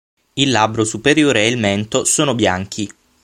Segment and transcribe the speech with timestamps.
[0.33, 2.89] Il labbro superiore e il mento sono bianchi.